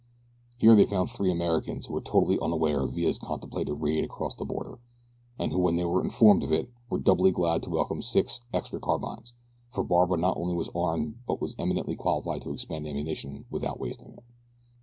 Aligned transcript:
Here 0.57 0.73
they 0.75 0.87
found 0.87 1.11
three 1.11 1.31
Americans 1.31 1.85
who 1.85 1.93
were 1.93 2.01
totally 2.01 2.39
unaware 2.39 2.79
of 2.81 2.95
Villa's 2.95 3.19
contemplated 3.19 3.81
raid 3.81 4.03
across 4.03 4.33
the 4.33 4.43
border, 4.45 4.79
and 5.37 5.51
who 5.51 5.59
when 5.59 5.75
they 5.75 5.85
were 5.85 6.03
informed 6.03 6.41
of 6.41 6.51
it 6.51 6.71
were 6.89 6.97
doubly 6.97 7.29
glad 7.29 7.61
to 7.61 7.69
welcome 7.69 8.01
six 8.01 8.41
extra 8.51 8.79
carbines, 8.79 9.35
for 9.69 9.83
Barbara 9.83 10.17
not 10.17 10.37
only 10.37 10.55
was 10.55 10.71
armed 10.73 11.19
but 11.27 11.39
was 11.39 11.53
eminently 11.59 11.95
qualified 11.95 12.41
to 12.41 12.51
expend 12.51 12.87
ammunition 12.87 13.45
without 13.51 13.79
wasting 13.79 14.13
it. 14.13 14.23